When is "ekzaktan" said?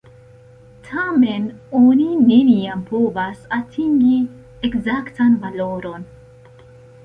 4.71-5.41